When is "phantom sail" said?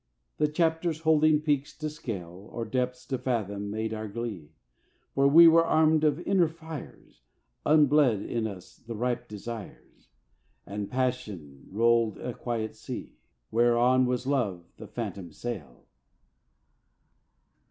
14.87-15.85